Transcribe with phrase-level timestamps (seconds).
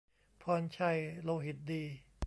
[0.43, 1.83] พรชัย โลหิตดี